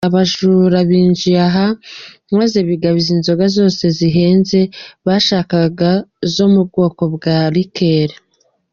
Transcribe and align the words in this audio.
Abajura 0.09 0.77
binjiye 0.89 1.39
aha 1.47 1.67
maze 2.37 2.57
bigabiza 2.67 3.09
inzoga 3.15 3.45
zose 3.57 3.83
zihenze 3.97 4.59
bashakaga 5.05 5.91
zo 6.33 6.45
mu 6.53 6.61
bwoko 6.67 7.03
bwa 7.15 7.37
“liqueur”. 7.55 8.09